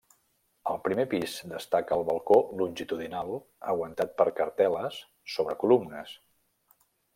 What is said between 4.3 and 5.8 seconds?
cartel·les sobre